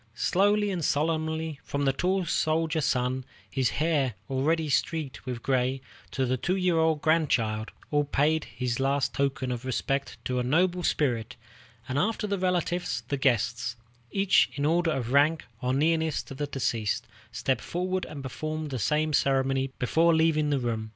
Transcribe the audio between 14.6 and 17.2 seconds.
the order of rank or nearness to the deceased,